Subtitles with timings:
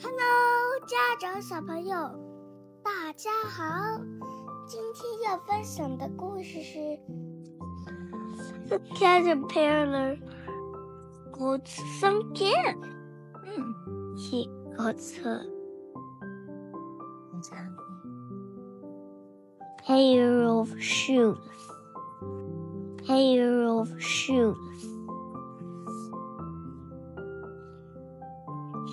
[0.00, 0.16] Hello，
[0.86, 1.96] 家长小朋友，
[2.84, 4.00] 大家好。
[4.64, 6.78] 今天要分享的故事是
[8.68, 10.20] 《The Caterpillar
[11.32, 11.66] Got
[12.00, 12.76] Some Can》。
[13.44, 13.74] 嗯
[14.16, 15.00] ，He got
[19.82, 21.38] a，pair of shoes.
[23.04, 24.56] Pair of shoes.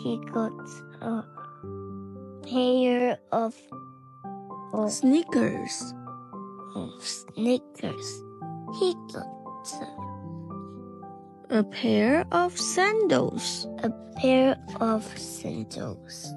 [0.06, 0.54] He got
[1.02, 1.24] a
[2.44, 3.56] pair of,
[4.72, 5.96] of, Sneakers,
[6.76, 8.22] of sneakers.
[8.80, 9.68] He got
[11.50, 13.90] a pair of sandals, a
[14.22, 16.36] pair of sandals.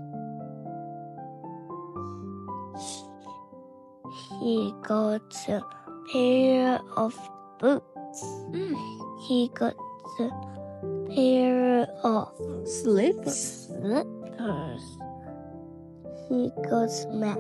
[4.41, 5.63] He got a
[6.11, 7.15] pair of
[7.61, 8.23] boots.
[8.55, 8.75] 嗯
[9.29, 9.77] He got
[10.21, 10.31] a
[11.15, 14.83] pair of，slips，slippers.
[16.29, 17.39] He got mad.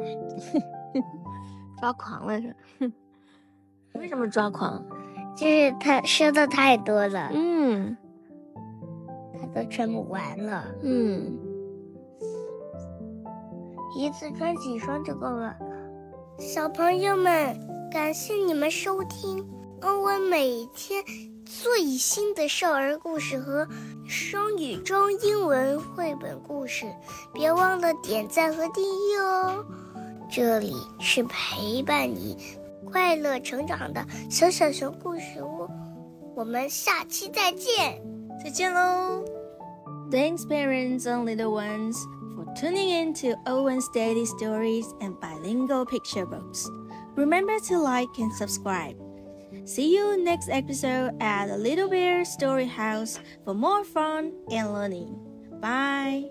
[1.81, 2.56] 抓狂了是？
[2.81, 2.92] 哼
[3.95, 4.84] 为什么抓狂？
[5.37, 7.97] 就是他说的太多了，嗯
[9.41, 11.39] 他都穿不完了，嗯，
[13.97, 15.56] 一次穿几双就够了。
[16.39, 17.56] 小朋友们，
[17.91, 19.47] 感谢你们收听
[19.81, 21.05] 欧文每天
[21.45, 23.67] 最新的少儿故事和
[24.07, 26.84] 双语中英文绘本故事，
[27.33, 29.65] 别忘了点赞和订阅哦。
[30.31, 32.37] 这里是陪伴你
[32.91, 35.69] 快乐成长的小小熊故事屋，
[36.34, 38.03] 我们下期再见。
[38.43, 39.25] 再见喽
[40.11, 41.97] ！Thanks, parents and little ones,
[42.34, 46.67] for tuning in to Owen's Daily Stories and Bilingual Picture Books.
[47.15, 48.97] Remember to like and subscribe.
[49.69, 55.14] See you next episode at the Little Bear Story House for more fun and learning.
[55.60, 56.30] Bye.